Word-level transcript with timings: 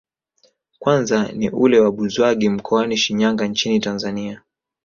Kwanza 0.79 1.31
ni 1.31 1.49
ule 1.49 1.79
wa 1.79 1.91
Buzwagi 1.91 2.49
mkoani 2.49 2.97
Shinyanga 2.97 3.47
nchini 3.47 3.79
Tanzania 3.79 4.41